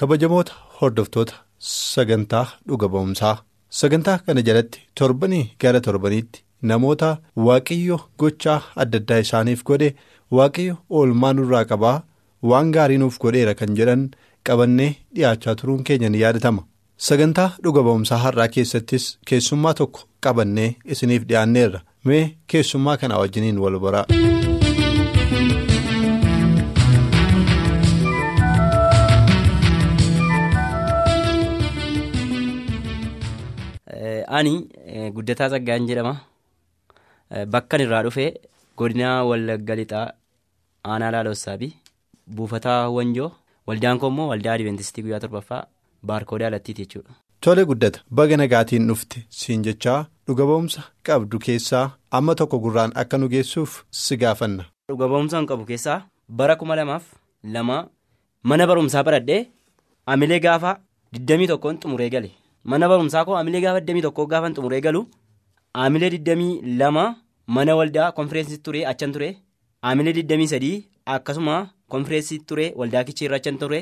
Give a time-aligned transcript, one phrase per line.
[0.00, 1.34] Kabajamoota hordoftoota
[1.68, 3.36] sagantaa dhuga ba'umsaa
[3.80, 7.10] sagantaa kana jalatti torbanii gara torbaniitti namoota
[7.46, 9.90] waaqayyo gochaa adda addaa isaaniif godhe
[10.38, 11.96] waaqayyo oolmaa nurraa qabaa
[12.52, 14.04] waan gaarii nuuf godheera kan jedhan
[14.50, 16.62] qabannee dhiyaachaa turuun keenya ni yaadatama.
[17.08, 21.80] Sagantaa dhuga ba'umsaa har'aa keessattis keessummaa tokko qabannee isiniif dhiyaanneerra.
[22.04, 24.06] Mee keessummaa kana wajjiniin wal baraa.
[34.38, 34.52] Ani
[35.16, 36.14] guddataa Tsaggaa'een jedhama.
[37.54, 38.30] Bakkan irraa dhufee
[38.76, 40.06] godina Wallagga Lixaa
[40.92, 41.58] aanaa Laalossaa
[42.36, 43.30] buufataa Wanjoo
[43.68, 45.66] waldaan koo immoo waldaa Adiveentistii guyyaa torbaffaa
[46.10, 47.12] baarkoodaa alattiiti jechuudha.
[47.40, 51.84] Tole guddata baga nagaatiin dhufte siin jechaa dhuga ba'umsa qabdu keessaa
[52.18, 54.64] amma tokko gurraan akka nu geessuuf si gaafanna.
[54.88, 55.98] Dhuga ba'umsa qabu keessaa
[56.40, 57.04] bara kuma lamaaf
[57.56, 57.76] lama
[58.42, 59.42] mana barumsaa baradhee
[60.14, 60.76] amilee gaafa
[61.12, 62.30] 21 xumuree gale.
[62.70, 65.00] Mana barumsaa koo amilee gaafa 21 gaafan xumuree galu
[65.84, 67.04] amilee 22
[67.56, 69.28] mana waldaa konfireensii ture achan ture
[69.90, 70.72] amilee 23
[71.16, 71.56] akkasuma
[71.94, 73.80] konfireensii ture waldaa kicheerra achan ture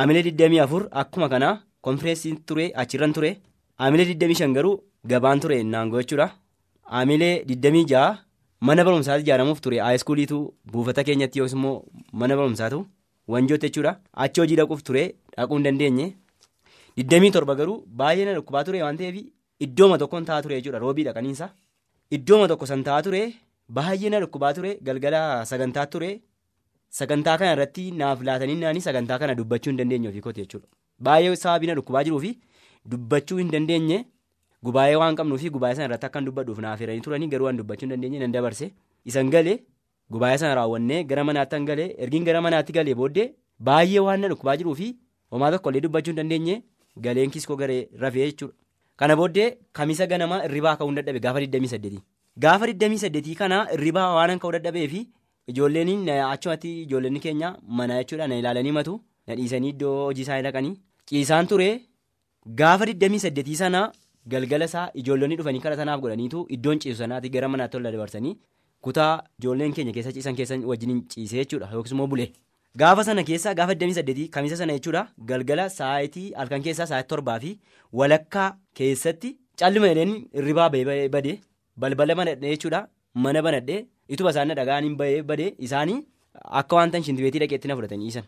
[0.00, 1.50] amilee 24 akkuma kana
[1.88, 3.30] konfireensii ture achirran ture
[3.86, 4.74] amilee 25 garuu
[5.12, 6.28] gabaan ture naangoo jechuudha
[7.00, 8.16] amilee 26
[8.66, 10.38] mana barumsaatti ijaaramuuf ture haayiskuuliitu
[10.72, 11.76] buufata keenyatti yookiis immoo
[12.20, 12.78] mana barumsaatu
[13.32, 13.92] wanjootti jechuudha
[14.24, 15.02] achi hojii dhaquuf ture
[15.36, 16.06] dhaquu hin dandeenye.
[16.98, 19.16] Digdamii torba garuu baay'ee na dhukkubaa ture waan ta'eef
[19.66, 20.78] iddooma tokkoon taa'aa ture jechuudha.
[20.84, 21.46] Roobii dhaqaniinsa
[22.16, 23.22] iddooma tokko san taa'aa ture
[23.78, 26.10] baay'ee na dhukkubaa ture galgala sagantaa ture.
[26.98, 30.68] Sagantaa kana irratti naaf laatanii naanii sagantaa kana dubbachuu hin dandeenye ofii kooti jechuudha.
[31.06, 32.30] Baay'ee sababii na dhukkubaa jiruu fi
[32.92, 33.98] dubbachuu hin dandeenye
[34.68, 37.86] gubaa'ee waan qabnuu fi gubaa'ee sana irratti akkan dubbadhuuf naaf hiranii turanii garuu waan dubbachuu
[37.88, 38.70] hin dandeenye nan dabarse.
[39.10, 39.56] Isan galee
[40.16, 43.26] gubaa'ee sana raawwannee gara manaatti han galee ergiin gara manaatti galee booddee
[43.70, 44.92] baay'ee waan na dhukkubaa jiruu fi
[45.36, 46.56] homaa tokkollee dubbachuu hin dandeenye.
[47.00, 48.54] Galeen kiskoo garee rafee jechuudha.
[48.96, 51.98] Kana booddee kamisa ganamaa irribaa ka'uu dadhabe gaafa 28.
[52.38, 55.00] Gaafa 28 kana irribaa waan ka'uu dadhabee fi
[55.52, 58.94] ijoolleen achumatti ijoolleen keenya mana jechuudha na ilaalanii matu
[59.26, 60.74] na dhiisanii iddoo hojii isaanii dhaqanii
[61.10, 61.68] ciisaan ture
[62.60, 63.82] gaafa 28 sana
[64.32, 68.36] galgala isaa ijoollonni dhufanii kara sanaaf godhaniitu iddoon ciisu sanaati gara manaatti ol dabarsanii
[68.86, 72.30] kutaa ijoolleen keenya keessa ciisan keessa wajjin ciisee jechuudha yookiis immoo bulee.
[72.80, 77.50] Gaafa sana keessa gaafa 28 kamisa sana jechuudha galgala sa'aatii halkan keessaa sa'aatii torbaa fi
[78.00, 78.46] walakkaa
[78.80, 79.30] keessatti
[79.62, 80.68] calluma jedheen irribaa
[81.16, 81.34] badee
[81.84, 82.80] balbala banadhee jechuudha
[83.26, 83.78] mana banadhee
[84.16, 84.96] ituma isaan dhagaan hin
[85.30, 85.98] badee isaanii
[86.62, 88.26] akka wanta shintibeetii dhaqeetti na fudhatanii dhiisan.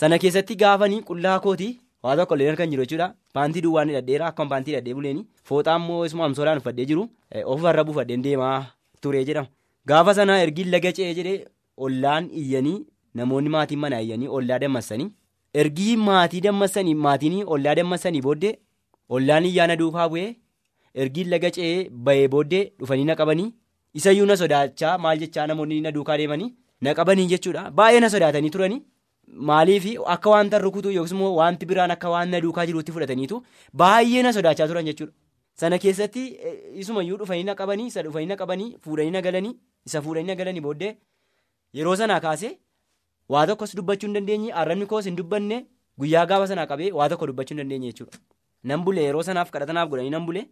[0.00, 1.72] Sana keessatti gaafanii qullaa kootii
[2.04, 6.04] waa tokko illee kan jiru jechuudha paantii duwwaan hidhadheera akkuma paantii hidhadhee buleeni fooxaa immoo
[6.10, 7.08] isuma amsoolaan uffadhee jiru
[7.56, 8.54] ofumarra buufadheen deemaa
[9.02, 9.48] ture jedhama.
[9.88, 11.36] Gaafa sana ergiin laga ce'ee jedhee
[11.88, 12.78] ollaan iyyanii.
[13.14, 15.08] Namoonni maatiin mana iyyanii ollaa dammassanii
[15.62, 18.52] ergii maatii dammassanii maatiin ollaa dammassanii booddee
[19.18, 20.28] ollaan iyyaana duukaa bu'ee
[21.04, 23.48] ergiin laga ce'ee bahee booddee dhufanii na qabanii
[24.00, 26.50] isayyuu na sodaachaa maal jechaa namoonni na duukaa deemanii
[26.88, 28.80] na qabanii jechuudha baay'ee na sodaatanii turanii
[29.50, 33.42] maaliif akka wanta rukutuu yookiis immoo wanti biraan akka waan na duukaa jiruutti fudhataniitu
[33.84, 35.12] baay'ee na sodaachaa turan jechuudha.
[35.60, 36.22] Sana keessatti
[36.82, 39.54] isumayyuu dhufanii na qabanii isa dhufanii na qabanii fuudhanii na galanii
[39.86, 40.96] isa fuudhanii na galanii booddee
[41.78, 42.52] yeroo sanaa kaasee.
[43.32, 45.56] Waa tokkos dubbachuu hin dandeenye arrabni koos hin dubbanne
[46.02, 48.18] guyyaa gaafa sanaa qabee waa tokko dubbachuu hin dandeenye jechuudha.
[48.68, 50.44] Nan bulee yeroo sanaaf kadhatanaaf godhanii nan bulee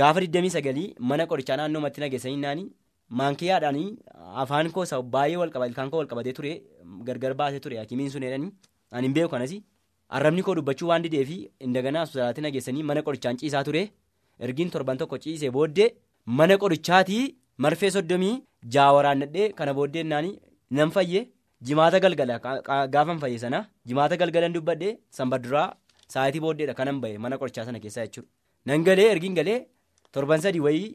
[0.00, 2.66] gaafa 29 mana qorichaa naannoo matti nageessanii naanii
[3.20, 3.88] maankiyaadhaanii
[4.44, 4.86] afaan koo
[5.16, 6.52] baay'ee wal qabate ilkaan koo wal qabatee ture
[7.10, 8.50] gargar baasee ture hakimiin sun jedhanii
[8.92, 9.54] ani hin beeku kanas.
[10.16, 11.36] Arrabni koo dubbachuu waan didee fi
[11.68, 13.84] indaganaa hospitaalatti nageessanii mana qorichaan ciisaa ture.
[14.40, 15.88] Ergiin torban tokko ciisee booddee
[16.40, 17.22] mana qorichaatii
[17.66, 18.34] marfee soddomii
[18.76, 20.34] jaawaraannadhee kana booddee naanii
[20.70, 21.24] nan fayyee.
[21.68, 22.38] Jimaata galgala
[22.94, 25.66] gaafan fayyee sana jimaata galgalan dubbadhee sanbaduraa
[26.14, 28.28] sa'aatii booddeedha kanan bahe mana qorichaa sana keessaa jechuudha.
[28.66, 29.58] Nan galee ergiin galee
[30.12, 30.90] torban sadii wayii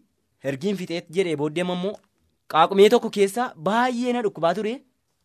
[0.51, 1.93] ergiin fixee jedhee booddee immoo
[2.53, 4.73] qaaqumee tokko keessaa baay'ee na dhukkubaa ture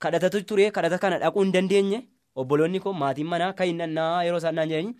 [0.04, 1.98] kadhatatu ture kadhata kana dhaquu hin dandeenye
[2.42, 4.94] obboloonni koo maatiin manaa kan hin yeroo isaan naan jedhanii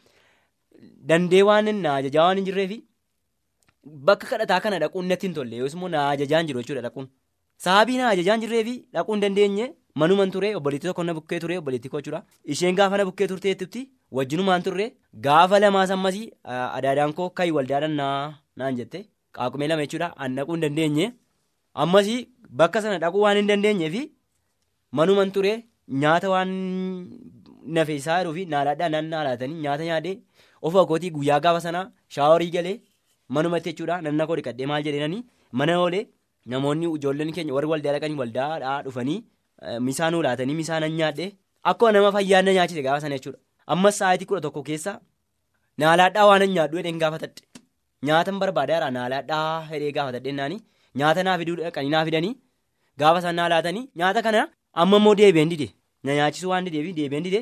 [1.13, 2.79] dandee waan na ajajaa waan hin jirreefi
[4.11, 7.09] bakka kadhataa kana dhaquun natti hin tolle yookiis immoo na ajajaan jiru jechuudha dhaquun.
[7.65, 9.67] Sababii na ajajaan jirreefi dhaquu hin dandeenye
[10.01, 13.83] manuman ture obboleettii tokko na bukkee ture obboleettii koo jechuudha isheen gaafa na bukkee turteettutti
[14.17, 14.87] wajjinumaan turre
[15.27, 16.27] gaafa lamaas ammasii
[16.77, 17.95] adaadaan koo kayi waldaadhaan
[18.57, 18.99] naan jette.
[19.37, 21.07] Qaaqumee lama jechuudha an dhaquu hin dandeenye.
[21.83, 22.19] Ammasii
[22.61, 24.03] bakka sana dhaquu waan hin dandeenyeefi
[24.99, 25.53] manuman ture
[26.03, 26.51] nyaata waan
[27.79, 30.17] nafe isaa jedhuufi naalaadhaa nan naalaatanii nyaata nyaadhee
[30.67, 31.85] of agootii guyyaa gaafa sanaa
[32.17, 32.75] shaaworii galee
[33.37, 35.23] manumatti jechuudha nanna koo dhiqadhee maal jedheenanii
[35.61, 36.03] mana oolee
[36.55, 39.19] namoonni ijoolleen keenya warri waldaa dhaqanii waldaadhaa dhufanii
[39.89, 41.31] misaa nuu laatanii misaa nan nyaadhee
[41.73, 43.39] akkuma nama fayyaan na nyaachise gaafa sana jechuudha.
[43.73, 44.93] Ammas sa'aatii kudha tokko keessa
[45.83, 47.43] naalaadhaa waan nyaadhu hedheen gaafatadhe.
[48.07, 50.59] Nyaatan barbaadeera naalaadhaa hedhee gaafatadhe naani
[51.03, 52.35] nyaata naa fiduu dhaqanii naa fidanii
[53.03, 53.85] gaafa isaan naa laatanii.
[54.01, 54.49] Nyaata kana
[54.83, 55.69] amma immoo deebi'een dide.
[56.05, 57.41] Na nyaachisuu waan dideefi deebi'een dide.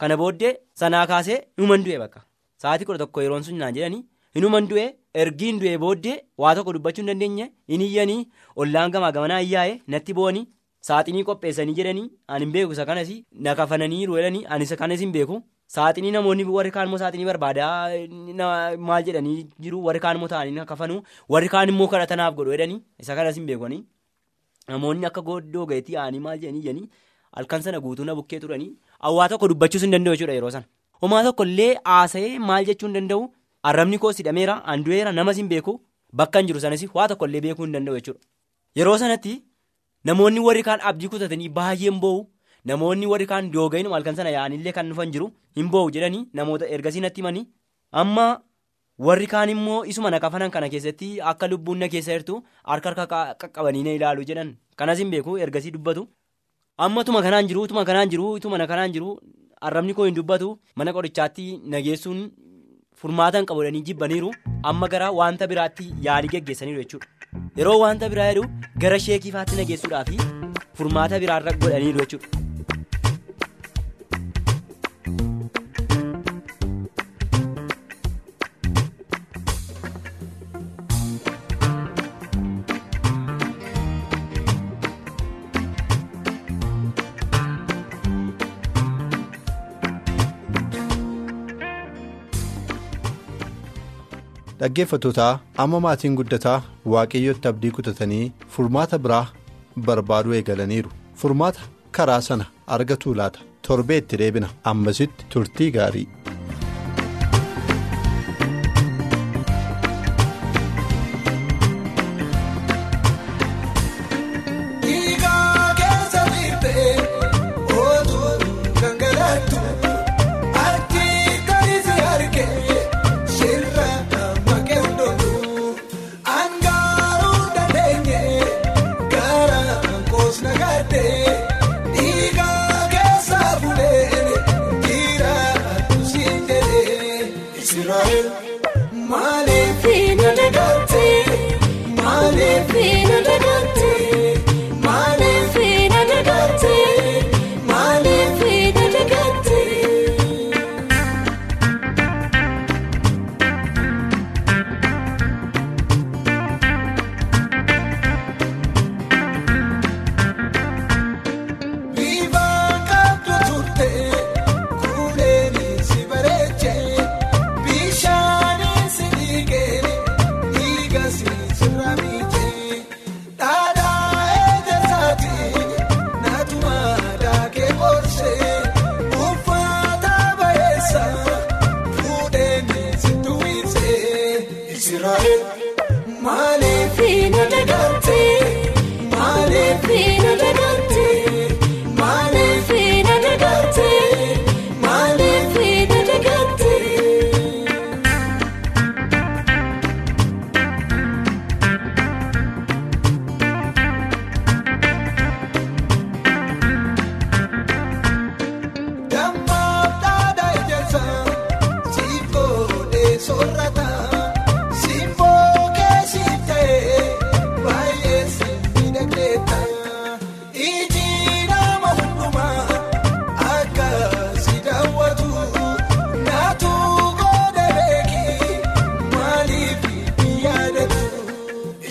[0.00, 2.20] Kana booddee sanaa kaasee numan du'e bakka.
[2.62, 4.02] Sa'aatii kudha tokko yeroon sun naan jedhanii
[4.36, 4.86] hinuman du'e
[5.22, 8.22] ergiin du'e booddee waa tokko dubbachuu hin dandeenye hin iyyanii
[8.64, 10.44] ollaan gamaa gamanaa iyyaa'e natti bo'anii
[10.88, 13.10] saaxinii qopheessanii jedhanii ani hin beeku isa kanas
[13.48, 15.42] na kafananii jedhanii ani isa kanas hin beeku.
[15.74, 17.90] Saaxinii namoonni warri kaan immoo saaxinii barbaadaa
[18.78, 19.82] maal jedhanii jiru?
[19.86, 23.46] Warri kaan immoo ta'anii na kafanuu warri kaan immoo kadhatanaaf godhu jedhanii isa kanas hin
[23.50, 23.82] beekanii
[24.68, 26.88] namoonni akka gooddoo gaheetii aanii maal jedhanii
[27.38, 28.70] halkan sana guutuu na bukkee turanii
[29.06, 30.64] hawaa tokko dubbachuus hin danda'u jechuudha yeroo sana.
[31.02, 33.26] Homaa tokko illee haasa'ee maal jechuu hin danda'u?
[33.62, 35.80] Arrabni koos hidhameera andu'eera namas hin beeku.
[36.20, 38.20] Bakka hin jiru sanas waa tokko illee beekuu hin danda'u jechuudha.
[38.78, 39.34] Yeroo sanatti
[40.08, 42.24] namoonni warri kaan abdii kutatanii baay'een boo'u
[42.70, 45.28] namoonni warri kaan doogayinu halkan sana yaa'anillee kan dhufan jiru
[45.60, 47.46] hin boo'u jedhanii namoota ergasii natti himanii
[48.02, 48.26] amma
[49.08, 52.38] warri kaan immoo isuma na kafanan kana keessatti akka lubbuun na keessa jirtu
[52.72, 53.06] harka harka
[53.42, 54.54] qaqqabanii na ilaalu jedhan.
[54.80, 56.06] Kanas hin beeku ergasii dubbatu.
[56.84, 59.10] Amma tuma kanaan jiru tuma kanaan jiru tuma na kanaan jiru.
[59.66, 60.48] Arrabni koo hin dubbatu.
[60.76, 62.18] Mana qorichaatti nageessuun
[63.02, 64.30] furmaatan qabudhanii jibbaniiru
[64.72, 67.06] amma gara wanta biraatti yaalii geggeessaniiru jechuudha
[67.60, 68.44] yeroo wanta biraa jedhu
[68.84, 70.18] gara sheekiifaatti nageessuudhaafi
[70.80, 72.45] furmaata biraarra godhaniiru jechuudha.
[94.66, 95.32] Dhaggeeffatootaa
[95.62, 96.60] amma maatiin guddataa
[96.92, 99.26] waaqayyotti abdii kutatanii furmaata biraa
[99.88, 100.90] barbaaduu eegalaniiru.
[101.20, 101.60] Furmaata
[101.98, 102.44] karaa sana
[102.76, 103.38] argatuu laata?
[103.68, 104.48] Torbee itti deebina.
[104.64, 106.08] Ammasitti turtii gaarii.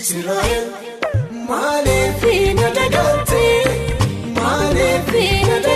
[0.06, 0.66] Israa'el
[1.48, 2.22] maaliif
[2.58, 3.42] na dagaalte
[4.36, 5.10] maaliif
[5.48, 5.75] na dagaalte.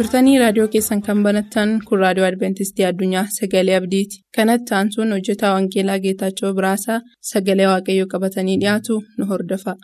[0.00, 5.98] Turtanii raadiyoo keessan kan banattan kun raadiyoo adventistii addunyaa sagalee abdiiti kanatti aansuun hojjetaa wangeelaa
[6.06, 7.00] geetaachoo biraasaa
[7.32, 9.76] sagalee waaqayyoo qabatanii dhiyaatu nu hordofa.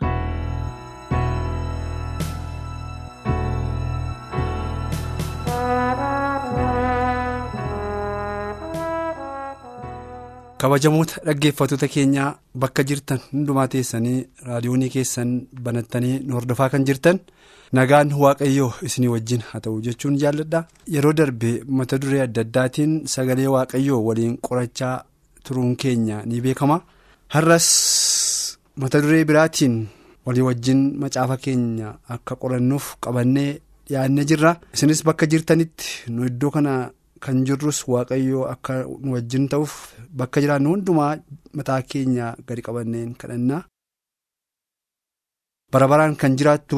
[10.61, 12.29] kabajamoota dhaggeeffattoota keenyaa
[12.61, 15.33] bakka jirtan hundumaa teessanii raadiyoonii keessan
[15.67, 17.19] banattanii nu hordofaa kan jirtan
[17.73, 20.59] nagaan waaqayyoo isinii wajjin haa ta'u jechuun jaalladha
[20.95, 24.95] yeroo darbe mata duree adda addaatiin sagalee waaqayyoo waliin qorachaa
[25.45, 26.77] turuun keenya ni beekama
[27.35, 27.67] har'as
[28.81, 29.75] mata duree biraatiin
[30.25, 33.51] walii wajjin macaafa keenya akka qorannuuf qabannee
[33.87, 36.75] dhiyaannee jirra isinis bakka jirtanitti nu iddoo kana.
[37.25, 39.71] Kan jirrus waaqayyoo akka nu wajjin ta'uuf
[40.19, 41.15] bakka jiraannu hundumaa
[41.57, 43.61] mataa keenya gadi qabanneen kadhannaa.
[45.73, 46.77] Bara baraan kan jiraattu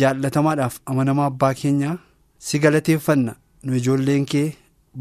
[0.00, 1.92] jaallatamaadhaaf amanamaa abbaa keenya
[2.38, 3.32] si galateeffanna
[3.64, 4.52] nu ijoolleen kee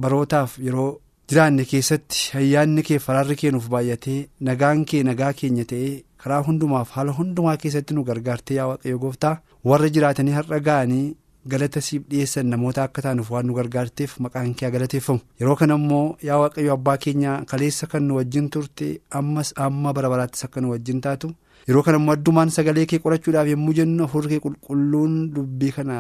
[0.04, 0.92] barootaaf yeroo
[1.30, 5.92] jiraanne keessatti ayyaanni kee faraarri kee nuuf baay'atee nagaan kee nagaa keenya ta'ee
[6.24, 9.36] karaa hundumaaf haala hundumaa keessatti nu gargaartee yaa waaqayyo gooftaa
[9.70, 11.16] warra jiraatanii har'a ga'anii.
[11.52, 16.06] galata siif dhiyeessan namoota akka taanuuf waan nu gargaarteef maqaan kee galateeffamu yeroo kana immoo
[16.28, 18.88] yaa waaqayyo abbaa keenya kaleessa kan nu wajjin turte
[19.20, 21.30] ammas amma bara baraattis akka nu wajjin taatu
[21.68, 25.98] yeroo kana immoo addumaan sagalee kee qorachuudhaaf yommuu jennu hafuurri kee qulqulluun dubbii kana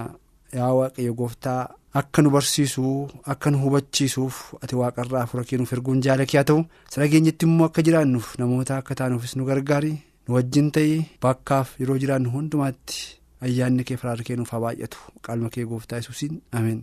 [0.60, 1.62] yaa waaqayyo gooftaa
[2.02, 2.86] akka nu barsiisu
[3.34, 6.64] akka nu hubachiisuuf ati waaqarraa hafuura kee nuuf erguun jaalakee haa ta'u
[6.96, 9.94] sadageenyatti immoo akka jiraannuuf namoota akka taanuufis nu gargaari
[10.28, 12.98] nu wajjin ta'ee bakkaaf yeroo jiraannu hundumaatti.
[13.46, 16.80] ayyaanni kee faraarri kee nuuf haa baay'atu qaalma kee gooftaa yesuusiin ameen.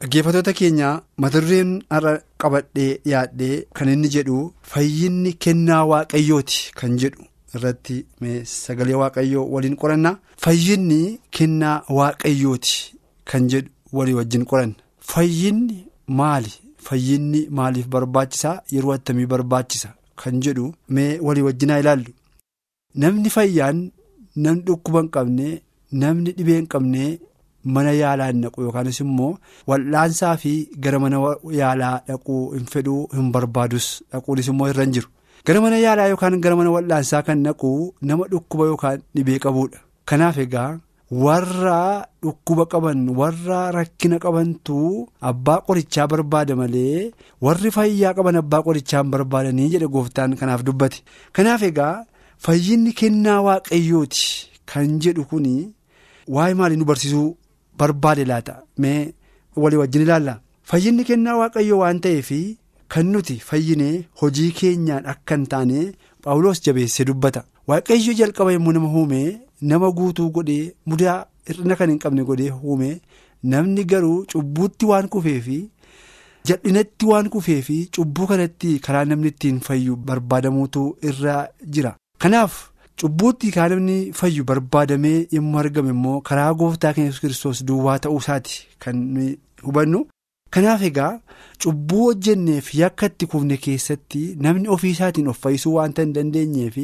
[0.00, 0.88] Dhaggeeffattoota keenya
[1.22, 4.38] mata dureen har'a qabadhee dhiyaadhee kan inni jedhu
[4.72, 7.22] fayyinni kennaa waaqayyooti kan jedhu
[7.56, 7.96] irratti
[8.54, 10.10] sagalee waaqayyoo waliin qoranna.
[10.44, 11.00] Fayyinni
[11.36, 12.74] kennaa waaqayyooti
[13.30, 14.74] kan jedhu walii wajjin qoranna.
[15.12, 15.78] Fayyinni
[16.18, 16.52] maali?
[16.86, 19.88] Fayyinni maaliif barbaachisaa yeroo attamii barbaachisa
[20.20, 22.12] kan jedhu mee walii wajjinaa ilaallu.
[23.02, 23.80] Namni fayyaan.
[24.42, 25.46] namni dhukkuba hin qabne
[26.00, 27.04] namni dhibee hin qabne
[27.64, 29.30] mana yaalaa hin naqu yookaanis immoo
[29.70, 30.52] wal'aansaa fi
[30.84, 31.16] gara mana
[31.60, 35.08] yaalaa dhaquu hin fedhuu hin barbaadus dhaquunis immoo irra jiru.
[35.46, 37.70] Gara mana yaalaa yookaan gara mana wal'aansaa kan naqu
[38.10, 39.78] nama dhukkuba yookaan dhibee qabuudha
[40.12, 40.70] kanaaf egaa
[41.24, 41.78] warra
[42.24, 44.76] dhukkuba qaban warra rakkina qabantu
[45.30, 47.10] abbaa qorichaa barbaada malee
[47.46, 50.98] warri fayyaa qaban abbaa qorichaa hin barbaadanii jedhe gooftaan kanaaf dubbate.
[51.36, 51.96] Kanaaf egaa.
[52.44, 54.22] Fayyinni kennaa waaqayyooti
[54.70, 55.56] kan jedhu kuni
[56.34, 57.26] waa'ee maalii nu barsiisuu
[57.82, 59.00] barbaade laata mee
[59.64, 60.34] walii wajjin ilaalla
[60.72, 62.30] fayyinni kennaa waaqayyoo waan ta'eef
[62.94, 65.80] kan nuti fayyinee hojii keenyaan akka hin taane
[66.24, 69.20] paawuloos jabeessee dubbata waaqayyo jalqaba yommuu nama uume
[69.72, 71.18] nama guutuu godhee mudaa
[71.50, 72.88] hir'ina kan hin qabne godhee uume
[73.52, 75.58] namni garuu cubbuutti waan kufeefi.
[76.48, 81.34] jal'inatti waan kufeefi cubbuu kanatti karaa namni ittiin fayyu barbaadamuutu irra
[81.74, 81.92] jira.
[82.22, 82.54] Kanaaf
[83.00, 88.18] cubbuutti kan namni fayyu barbaadamee yommuu argame immoo karaa gooftaa keenya yesus kiristoos duwwaa ta'uu
[88.22, 88.98] isaati kan
[89.66, 90.00] hubannu.
[90.54, 91.12] Kanaaf egaa
[91.62, 96.76] cubbuu hojjenneef yakka itti kufne keessatti namni ofii isaatiin of fayyisuu waanta hin dandeenyeef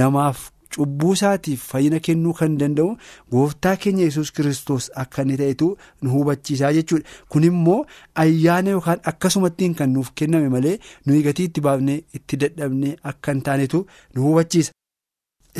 [0.00, 0.38] namaaf
[0.76, 2.88] cubbuu isaatiif fayyina kennuu kan danda'u
[3.32, 5.68] gooftaa keenya yesus kiristoos akka inni ta'etu
[6.02, 7.06] nu hubachiisaa jechuudha.
[7.28, 7.80] Kun immoo
[8.24, 13.42] ayyaana yookaan akkasumattiin kan nuuf kenname malee nuyi gatii itti baafnee itti dadhabnee akka hin
[13.48, 14.72] taanetu nu hubachiisa.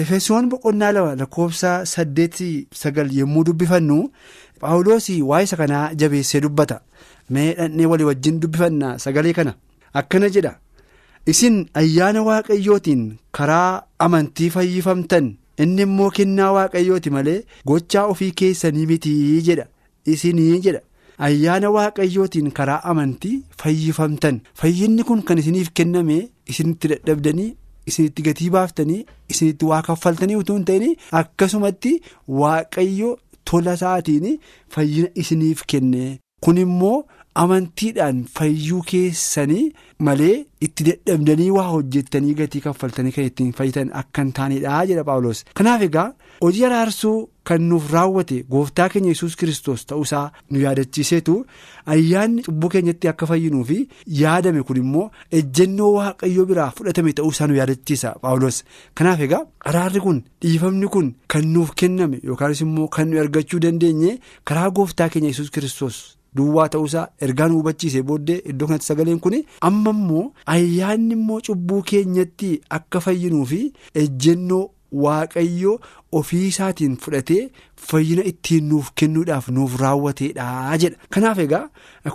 [0.03, 3.99] Efesoon boqonnaa lama lakkoofsa saddeetii sagal yommuu dubbifannu
[4.61, 6.77] Paawuloos waa'ee isa kanaa jabeessee dubbata.
[7.31, 9.53] Mee dhannee walii wajjin dubbifanna sagalee kana
[10.01, 10.53] akkana jedha.
[11.33, 13.03] Isin ayyaana waaqayyootiin
[13.37, 15.27] karaa amantii fayyifamtan
[15.65, 17.39] inni immoo kennaa waaqayyooti malee
[17.69, 19.67] gochaa ofii keessanii mitii jedha
[20.15, 20.81] isinii jedha.
[21.27, 26.19] Ayyaana waaqayyootiin karaa amantii fayyifamtan fayyinni kun kan isiniif kenname
[26.55, 27.55] isinitti dadhabdanii.
[27.91, 29.01] Isinitti gatii baaftanii
[29.35, 31.93] isinitti waa kaffaltanii utuu hin ta'in akkasumatti
[32.41, 33.11] waaqayyo
[33.51, 34.39] tola isaatiin
[34.77, 36.07] fayyina isiniif kenne
[36.47, 36.97] kun immoo
[37.43, 39.65] amantiidhaan fayyuu keessanii
[40.09, 40.35] malee
[40.67, 45.83] itti dadhabdanii waa hojjettanii gatii kaffaltanii kan ittiin fayyitan akka hin taanedha jedha paawulos kanaaf
[45.89, 46.07] egaa
[46.45, 47.17] hojii araarsuu
[47.49, 51.35] kan nuuf raawwate gooftaa keenya yesus kiristoos ta'uusaa nu yaadachiiseetu
[51.95, 53.79] ayyaanni cubbuu keenyatti akka fayyinuu fi
[54.23, 55.07] yaadame kun immoo
[55.41, 58.59] ejjennoo waaqayyoo biraa fudhatame ta'uusaa nu yaadachiisa paawulos
[59.01, 64.19] kanaaf egaa araarri kun dhiifamni kun kan nuuf kenname yookaanis immoo kan nu argachuu dandeenye
[64.45, 65.99] karaa gooftaa keenya yesus kiristoos.
[66.39, 69.37] duwwaa ta'uusaa ergaa nu hubachiisee booddee iddoo kanatti sagaleen kun
[69.69, 70.25] amma immoo
[70.55, 73.61] ayyaanni immoo cubbuu keenyatti akka fayyinuu fi
[74.03, 74.65] ejjennoo
[75.05, 75.77] waaqayyoo
[76.19, 77.41] ofii isaatiin fudhatee
[77.89, 80.97] fayyina ittiin nuuf kennuudhaaf nuuf raawwateedha jedha.
[81.15, 81.65] Kanaaf egaa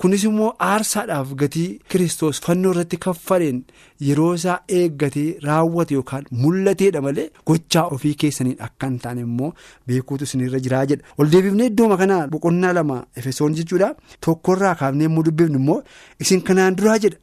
[0.01, 3.63] kunis immoo aarsaadhaaf gatii kiristoos fannoo irratti kaffaleen
[4.07, 9.51] yeroo isaa eeggatee raawwate yookaan mul'ateedha malee gochaa ofii keessaniin akka hin taane immoo
[9.87, 11.03] beekuutu isinirra jiraa jedha.
[11.17, 13.93] Ol deebifnee iddooma kanaa boqonnaa lama efesoon jechuudha.
[14.25, 15.81] Tokkorraa kaafnee immoo dubbifnu immoo
[16.19, 17.17] isin kanaan duraa jedha.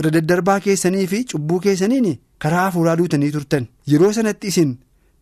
[0.00, 2.08] Irra daddarbaa keessanii fi cubbuu keessaniin
[2.44, 3.66] karaa hafuuraa duutanii turtan.
[3.90, 4.72] Yeroo sanatti isin.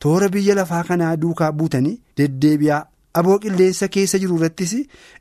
[0.05, 2.81] Toora biyya lafaa kanaa duukaa buutanii deddeebi'aa
[3.21, 4.73] aboo qilleensa keessa jiru irrattis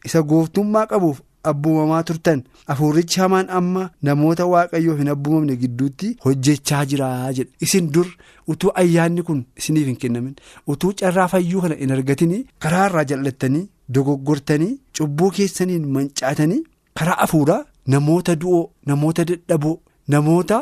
[0.08, 2.42] isa gooftummaa qabuuf abbuumamaa turtan.
[2.70, 8.08] Hafuurichi hamaan amma namoota waaqayyoof hin abbuumamne gidduutti hojjechaa jira jedha isin dur
[8.54, 10.36] utuu ayyaanni kun isiniif hin kennamin.
[10.68, 13.64] Utuu carraa fayyuu kana hin argatin karaa irraa jal'attanii
[13.98, 16.62] dogoggortanii cubbuu keessaniin mancaatanii
[17.02, 17.60] karaa hafuuraa
[17.96, 19.76] namoota du'oo namoota dadhaboo
[20.16, 20.62] namoota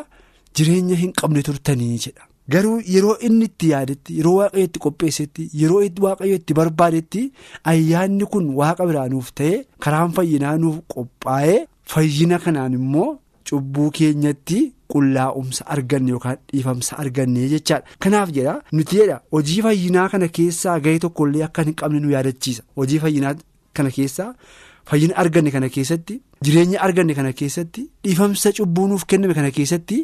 [0.56, 2.29] jireenya hin qabne turtanii jedha.
[2.54, 7.24] Garuu yeroo inni itti yaadetti yeroo waaqayyo itti qopheessetti yeroo waaqayyo itti barbaadetti
[7.74, 11.60] ayyaanni kun waaqa biraa nuuf ta'e karaan fayyinaa nuuf qophaa'ee
[11.94, 13.10] fayyina kanaan immoo
[13.50, 14.60] cubbuu keenyatti
[14.94, 17.86] qullaa'umsa arganne yookaan dhiifamsa arganne jechaadha.
[18.04, 22.64] Kanaaf jedha nuti jedha hojii fayyinaa kana keessaa gahee tokkollee akka hin qabne nu yaadachiisa.
[22.80, 23.34] Hojii fayyinaa
[23.74, 24.34] kana keessaa.
[24.90, 29.98] fayyina arganne kana keessatti jireenya arganne kana keessatti dhiifamsa cubbuu nuuf kenname kana keessatti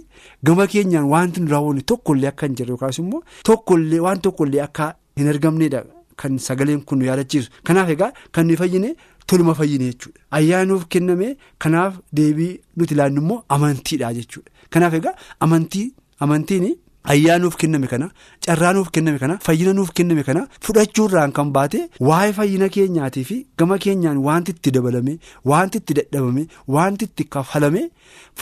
[0.48, 4.92] gama keenyaan wanti nu raawwanne tokkollee akka hin jirre yookaas immoo tokkollee waan tokkollee akka
[5.22, 5.82] hin argamneedha
[6.24, 8.94] kan sagaleen kun nu yaadachiisu kanaaf egaa kan nuyi fayyine
[9.28, 11.34] toluma fayyine jechuudha ayyaana nuuf kenname
[11.66, 15.16] kanaaf deebii nuti ilaannu immoo amantiidha jechuudha kanaaf egaa
[15.48, 15.88] amantii
[16.26, 16.68] amantiin.
[17.14, 18.08] Ayyaa nuuf kenname kana
[18.46, 21.78] carraa nuuf kenname kana fayyina nuuf kenname kana fudhachuurraan kan baate
[22.10, 25.14] waa'ee fayyina keenyaatii fi gama keenyaan wanti itti dabalame
[25.52, 26.44] wanti itti dadhabame
[26.76, 27.82] wanti itti kafalame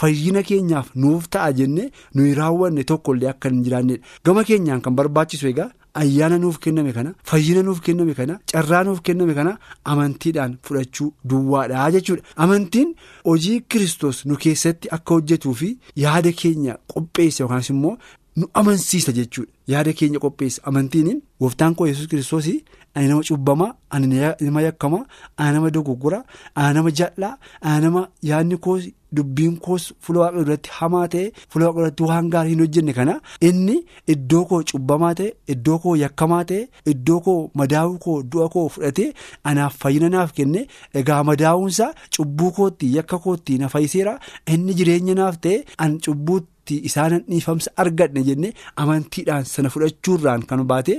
[0.02, 5.48] fayyina keenyaaf nuuf ta'a jenne nuyi raawwanne tokkollee akka hin jiraannedha gama keenyaan kan barbaachisu
[5.54, 5.70] egaa.
[6.02, 9.52] ayyaana nuuf kenname kana fayyina nuuf kenname kana carraa nuuf kenname kana
[9.92, 12.90] amantiidhaan fudhachuu duwwaadha jechuudha amantiin
[13.28, 15.68] hojii kiristoos nu keessatti akka hojjetuu fi
[16.04, 17.96] yaada keenya qopheessa yookaas immoo.
[18.36, 19.52] Nu amansiisa jechuudha.
[19.72, 22.48] Yaada keenya qopheessa amantiin gooftaan koo yesus kiristoos
[22.94, 24.06] ani nama cubbamaa ani
[24.40, 25.04] nama yakkamaa
[25.36, 28.84] ani nama dogoggoraa ani nama jal'aa ani nama yaadni koos
[29.16, 33.16] dubbiin koos fuula waaqa duratti hamaa ta'e fuula waaqa duratti waan gaarii hin hojjenne kana
[33.48, 33.76] inni
[34.14, 36.62] iddoo koo cubbamaa ta'e iddoo koo yakkamaa ta'e
[36.94, 39.10] iddoo koo madaa'uu koo du'a koo fudhatee
[39.44, 40.66] anaaf fayyina naaf kenne.
[40.94, 44.18] Egaa madaa'uunsaa cubbuu kootti yakka kootti na fayyiseera.
[44.46, 46.53] Inni jireenya naaf ta'e an cubbuutti.
[46.88, 48.48] Isaanan dhiifamsa argadhe jenne
[48.82, 50.94] amantiidhaan sana fudhachuurraan kan baate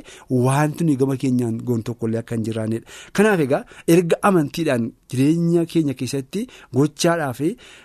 [0.45, 2.87] wanti nuyi gama keenyaan goon tokkollee akka hin jiraannedha
[3.19, 3.61] kanaaf egaa
[3.95, 6.41] erga amantiidhaan jireenya keenya keessatti
[6.77, 7.41] gochaadhaaf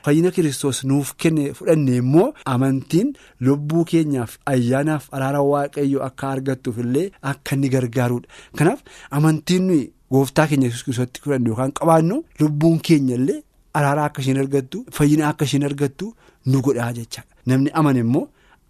[0.06, 3.12] fayyina kiristoos nuuf kenne fudhanne immoo amantiin
[3.48, 8.80] lubbuu keenyaaf ayyaanaaf araara waaqayyo akka argattuuf illee akka inni gargaarudha kanaaf
[9.18, 13.38] amantiin nuyi gooftaa keenya kiristoositti fudhanne yookaan qabaannu lubbuun keenya illee
[13.80, 16.06] araaraa akka isheen argattu fayyina akka isheen argattu
[16.50, 17.22] nu godhaa jecha.
[17.46, 18.24] Namni amane immoo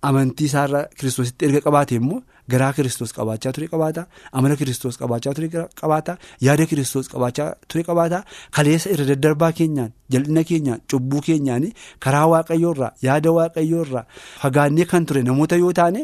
[0.08, 2.20] amantii isaarra kiristoositti erga qabaate immoo
[2.52, 4.02] garaa kiristoos qabaachaa ture qabaata
[4.38, 5.48] amala kiristoos qabaachaa ture
[5.80, 6.12] qabaata
[6.46, 8.18] yaada kiristoos qabaachaa ture qabaata
[8.56, 11.66] kaleessa irra daddarbaa keenyaan jal'ina keenyaan cubbuu keenyaan
[12.04, 14.04] karaa waaqayyoorraa yaada waaqayyoorraa
[14.42, 16.00] fagaannee kan ture namoota yoo taane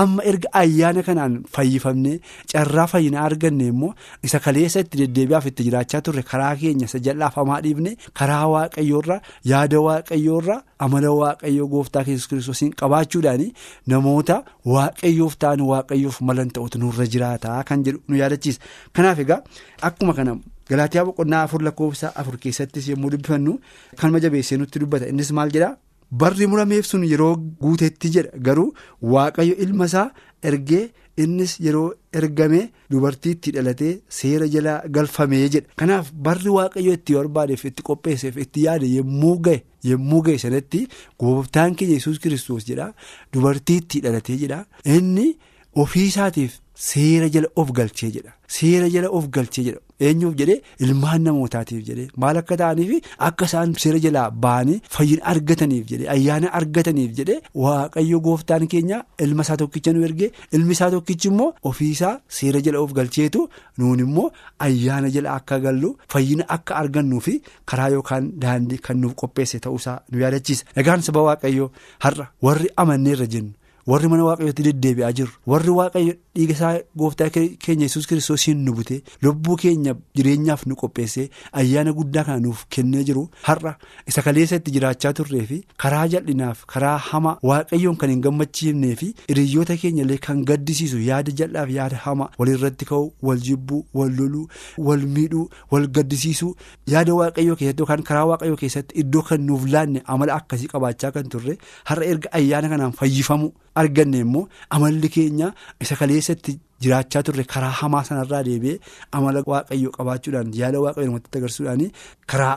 [0.00, 2.16] amma erga ayyaana kanaan fayyifamnee
[2.52, 3.92] carraa fayyinaa arganne immoo
[4.28, 9.20] isa kaleessa itti deddeebi'aaf itti jiraachaa turre karaa keenya isa jal'aaf hamaa dhiifne karaa waaqayyoorraa
[9.52, 13.44] yaada waaqayyoorraa amala waaqayyoo gooftaa yesus kiristoosiin qabaachuudhaan
[13.92, 14.36] namoota
[14.74, 18.60] waaqayyoof ta'an waaqayyoof malan ta'utu nurra jiraataa kan jedhu nu yaadachiisa.
[18.92, 19.42] Kanaaf egaa
[19.82, 20.38] akkuma kana.
[20.70, 23.58] Galaatiyaa boqonnaa afur lakkoofsa afur keessattis yommuu dubbifannu
[23.96, 25.06] kan jabeessee nutti dubbata.
[25.08, 25.76] Innis maal jedhaa?
[26.10, 28.30] Barri murameef sun yeroo guutetti jedha.
[28.38, 28.72] Garuu
[29.02, 30.10] waaqayyo ilma isaa
[30.42, 35.68] ergee innis yeroo ergamee dubartiitti dhalatee seera jala galfamee jedha.
[35.76, 40.86] Kanaaf barri waaqayyo itti barbaadeef itti qopheesseef itti yaade yommuu ga'e yommuu ga'e sanatti
[41.18, 42.92] gooftaan keenya yesus kiristoos jedha
[43.32, 44.64] dubartiitti dhalatee jedha
[44.96, 45.28] inni
[45.76, 48.32] ofii isaatiif seera jala of galchee jedha.
[48.48, 49.78] Seera jala of galchee jedha.
[50.00, 55.84] Eenyuuf jedhee ilmaan namootaatiif jedhee maal akka ta'aniif akka isaan seera jalaa ba'anii fayyina argataniif
[55.90, 61.28] jedhee ayyaana argataniif jedhee waaqayyo gooftaan keenya ilma isaa tokkicha nu ergee ilmi isaa tokkichi
[61.32, 63.44] immoo ofiisaa seera jala of galcheetu
[63.78, 64.26] nuun immoo
[64.68, 67.36] ayyaana jala akka gallu fayyina akka argannuu fi
[67.72, 70.64] karaa yookaan daandii kan nuuf qopheesse ta'uusaa nu yaadachiisa.
[70.80, 71.70] Egaan saba waaqayyo
[72.04, 73.52] har'a warri amanneerra jennu.
[73.90, 78.96] Warri mana waaqayyootti deddeebi'aa jirru warri waaqayyo dhiiga isaa gooftaa keenya yesus kiristoosiin nu bute
[79.26, 81.24] lubbuu keenya jireenyaaf nu qopheessee
[81.60, 83.22] ayyaana guddaa kana nuuf kennee jiru.
[83.48, 83.72] Har'a
[84.12, 89.08] isa kaleessa itti jiraachaa turree fi karaa jal'inaaf karaa hama waaqayyoon kan hin gammachiifnee fi
[89.28, 94.46] hiriyoota keenya illee kan gaddisiisu yaada jal'aaf yaada hama walirratti ka'u wal jibbuu wal loluu
[94.90, 96.52] wal miidhuu wal gaddisiisuu
[96.94, 101.28] yaada waaqayyoo keessatti yookaan karaa waaqayyoo keessatti iddoo kan nuuf laanne amala akkasii qabaachaa kan
[101.34, 101.58] turre
[101.90, 103.50] har'a erga ayyaana kanaan fayyifamu.
[103.80, 104.44] Arganne immoo
[104.76, 105.48] amalli keenya
[105.84, 108.78] isa kaleessatti jiraachaa turre karaa hamaa sanarraa deebi'ee
[109.16, 111.84] amala waaqayyoo qabaachuudhaan yaada waaqayyoo namatti agarsiisuudhaan
[112.32, 112.54] karaa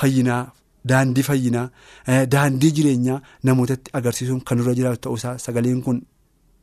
[0.00, 0.42] fayyinaa
[0.90, 1.66] daandii fayyinaa
[2.34, 5.98] daandii jireenyaa namootatti agarsiisuun kan nurra jiraatu ta'uusaa sagaleen kun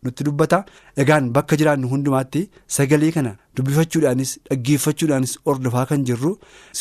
[0.06, 0.60] nutti dubbata
[1.04, 2.42] egaan bakka jiraannu hundumaatti
[2.78, 6.32] sagalee kana dubbifachuudhaanis dhaggeeffachuudhaanis ordofaa kan jirru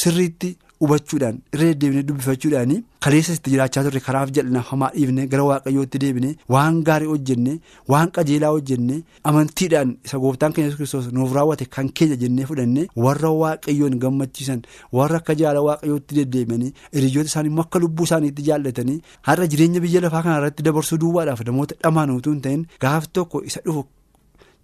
[0.02, 0.50] sirriitti.
[0.82, 2.72] Hubachuudhaan irra deddeebinee dubbifachuudhaan
[3.04, 7.52] kaleessa itti jiraachaa turre karaaf jal'inaaf hamaa dhiifne gara waaqayyootti deebine waan gaarii hojjenne
[7.92, 8.96] waan qajeelaa hojjenne
[9.30, 14.62] amantiidhaan isa gooftaan keenya kiristoos nuuf raawwate kan keenya jennee fudhanne warra waaqayyoon gammachiisan
[15.00, 18.98] warra akka jaala waaqayyootti deddeebanii hiriyoota isaanii immoo akka lubbuu isaaniitti jaallatanii
[19.30, 23.42] har'a jireenya biyya lafaa kana irratti dabarsuu duwwaadhaaf namoota dhamaan utuu hin ta'in gaaf tokko
[23.52, 23.86] isa dhufu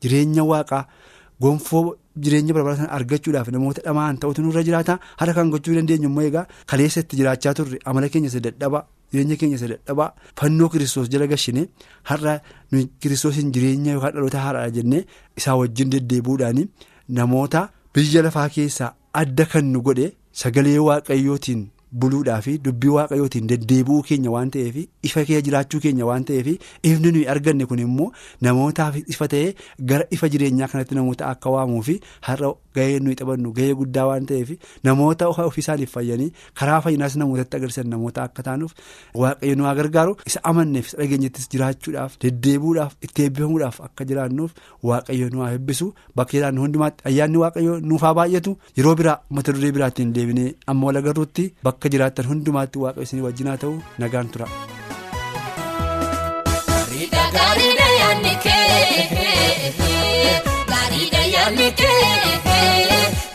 [0.02, 0.84] jireenya waaqaa
[1.40, 1.86] gonfoo.
[2.24, 7.00] Jireenya barbaachisan argachuudhaaf namoota dhamaan ta'utu nurra jiraata har'a kan gochuu dandeenyu immoo egaa kaleessa
[7.04, 11.62] itti jiraachaa turre amala keenya isa dadhabaa jireenya keenya isa dadhabaa fannoo kiristoos jala gashine
[12.10, 12.34] har'a
[13.02, 15.02] kiristoosiin jireenya yookaan dhaloota haaraadha jennee
[15.38, 16.60] isaa wajjin deddeebuudhaan
[17.18, 17.60] namoota
[17.94, 20.06] biyya lafaa keessaa adda kan nu godhe
[20.40, 21.62] sagalee waaqayyootiin.
[21.92, 24.76] Buluudhaa fi dubbii waaqayyootiin deddeebi'uu keenya waan ta'eef
[25.10, 26.46] ifa kee jiraachuu keenya waan ta'eef
[26.82, 28.10] ifni nuyi arganne kun immoo
[28.48, 29.54] namootaaf ifa ta'ee
[29.92, 31.98] gara ifa jireenyaa kanatti namoota akka waamuu fi
[32.28, 34.50] har'a gahee nuyi taphannu gahee guddaa waan ta'eef
[34.90, 36.30] namoota ofiisaaniif fayyanii
[36.62, 38.74] karaa fayyinaas namootatti agarsiisan namoota akka taanuuf
[39.22, 45.40] waaqayyo nu gargaaru isa amanneef isa dhageenyattis jiraachuudhaaf deddeebi'uudhaaf itti eebbifamuudhaaf akka jiraannuuf waaqayyo nu
[45.44, 45.86] haa eebbisu.
[46.16, 48.56] Bakka jiraannu hundumaatti ayyaanni waaqayyo nuuf haa baay'atu.
[48.76, 51.44] Yeroo biraa mata duree biraattiin deebinee amma wal agarruutti
[51.78, 54.46] Akka jiraattan hundumaatti waaqa isin wajjin haa ta'u nagaan tura.
[56.68, 59.76] Gaariidha gaariidha yaadni kee
[60.70, 62.00] gaariidha yaadni kee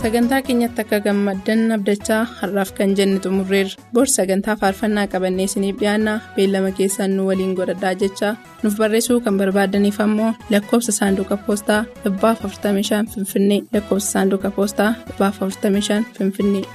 [0.01, 6.13] Sagantaa keenyatti akka gammaddan abdachaa har'aaf kan jenne xumurreerra bor sagantaa faarfannaa qabannee isiniif dhiyaanna
[6.35, 8.33] beellama keessaan nu waliin godhadhaa jechaa
[8.63, 16.65] nuuf barreessuu kan barbaadaniif ammoo lakkoofsa saanduqa poostaa 45 finfinnee lakkoofsa saanduqa poostaa 45 finfinnee.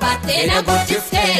[0.00, 1.37] Baattee na guddiftee.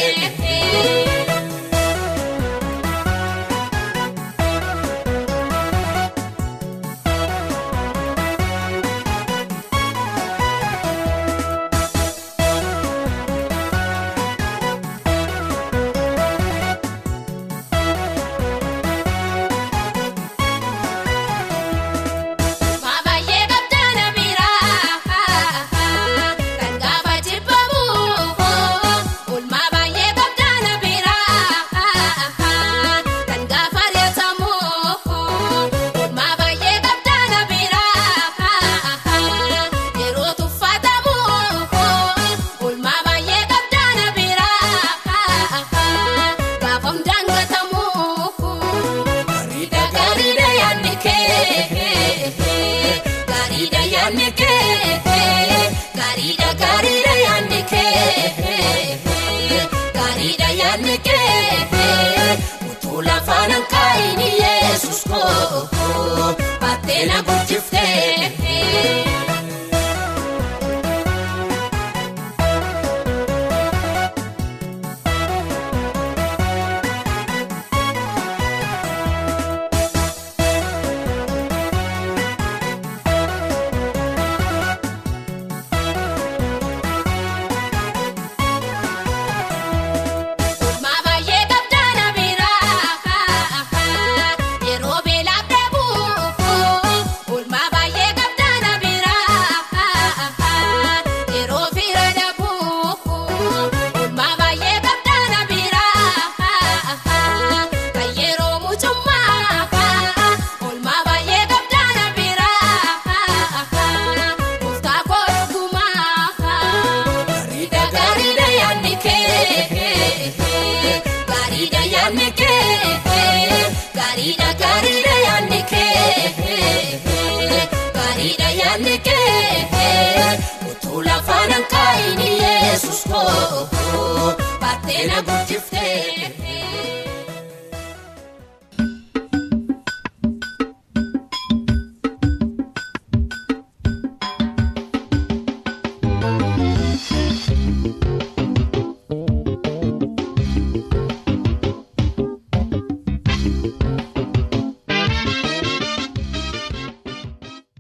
[66.61, 68.38] Baattee na guddiftee.